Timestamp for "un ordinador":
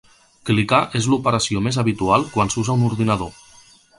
2.79-3.33